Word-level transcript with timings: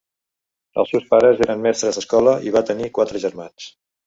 Els 0.83 0.93
seus 0.93 1.05
pares 1.11 1.43
eren 1.47 1.61
mestres 1.67 1.99
d'escola 2.01 2.35
i 2.49 2.55
va 2.57 2.65
tenir 2.71 2.91
quatre 2.97 3.23
germans. 3.29 3.71